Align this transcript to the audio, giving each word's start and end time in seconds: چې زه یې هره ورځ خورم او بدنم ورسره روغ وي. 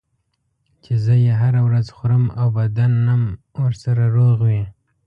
چې 0.83 0.93
زه 1.03 1.13
یې 1.23 1.33
هره 1.41 1.61
ورځ 1.67 1.87
خورم 1.95 2.25
او 2.39 2.47
بدنم 2.57 3.21
ورسره 3.63 4.03
روغ 4.15 4.37
وي. 4.47 4.63